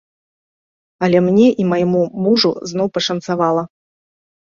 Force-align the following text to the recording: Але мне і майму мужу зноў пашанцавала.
Але 1.09 1.17
мне 1.27 1.47
і 1.65 1.69
майму 1.73 2.01
мужу 2.27 2.57
зноў 2.75 2.87
пашанцавала. 2.99 3.63